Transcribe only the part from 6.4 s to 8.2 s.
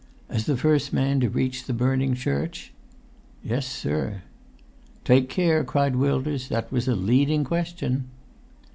"That was a leading question."